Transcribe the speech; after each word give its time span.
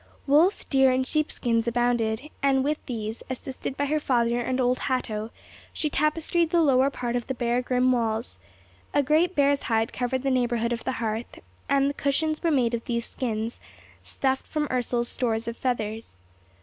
Wolf, 0.25 0.67
deer, 0.67 0.89
and 0.91 1.05
sheep 1.05 1.31
skins 1.31 1.67
abounded; 1.67 2.31
and 2.41 2.63
with 2.63 2.83
these, 2.87 3.21
assisted 3.29 3.77
by 3.77 3.85
her 3.85 3.99
father 3.99 4.41
and 4.41 4.59
old 4.59 4.79
Hatto, 4.79 5.29
she 5.73 5.91
tapestried 5.91 6.49
the 6.49 6.63
lower 6.63 6.89
part 6.89 7.15
of 7.15 7.27
the 7.27 7.35
bare 7.35 7.61
grim 7.61 7.91
walls, 7.91 8.39
a 8.95 9.03
great 9.03 9.35
bear's 9.35 9.61
hide 9.61 9.93
covered 9.93 10.23
the 10.23 10.31
neighbourhood 10.31 10.73
of 10.73 10.85
the 10.85 10.93
hearth, 10.93 11.37
and 11.69 11.95
cushions 11.97 12.41
were 12.41 12.49
made 12.49 12.73
of 12.73 12.85
these 12.85 13.05
skins, 13.05 13.59
and 13.99 14.07
stuffed 14.07 14.47
from 14.47 14.67
Ursel's 14.71 15.07
stores 15.07 15.47
of 15.47 15.55
feathers. 15.55 16.17